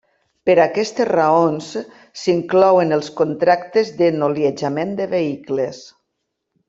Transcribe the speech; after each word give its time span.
Per 0.49 0.53
aquestes 0.61 1.09
raons 1.09 1.67
s'inclou 2.21 2.81
en 2.85 2.95
els 2.97 3.11
contractes 3.21 3.93
de 4.01 4.09
noliejament 4.17 4.97
de 5.03 5.09
vehicles. 5.13 5.83